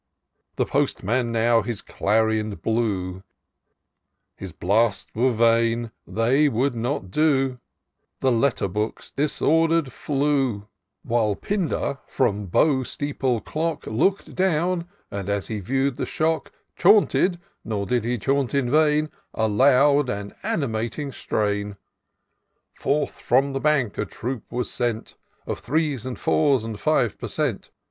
[0.55, 3.21] "The Postman now his clarion blew;
[4.35, 7.59] His blasts were vain— they would not do;
[8.19, 10.67] The Letter Books disorder d flew;
[11.03, 17.37] While Pindar from Bow steeple clock Look'd down, and, as he viewed the shock, Chanted,
[17.63, 21.77] nor did he chant in vain, A loud and animating strain.
[22.73, 25.15] Forth from the Bank a troop was sent
[25.45, 27.69] Of threes and fours and fives per cent.